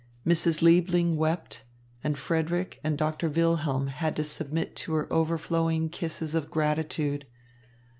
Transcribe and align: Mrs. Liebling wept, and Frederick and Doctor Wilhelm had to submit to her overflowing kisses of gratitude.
Mrs. 0.25 0.63
Liebling 0.63 1.15
wept, 1.15 1.63
and 2.03 2.17
Frederick 2.17 2.79
and 2.83 2.97
Doctor 2.97 3.29
Wilhelm 3.29 3.85
had 3.85 4.15
to 4.15 4.23
submit 4.23 4.75
to 4.77 4.93
her 4.95 5.07
overflowing 5.13 5.89
kisses 5.89 6.33
of 6.33 6.49
gratitude. 6.49 7.27